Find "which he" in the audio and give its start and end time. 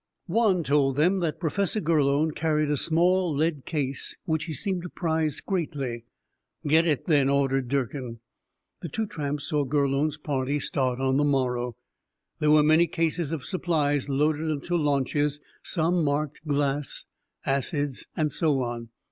4.25-4.53